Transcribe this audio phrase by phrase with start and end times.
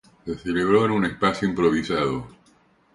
[0.25, 2.27] Se celebró en un espacio improvisado.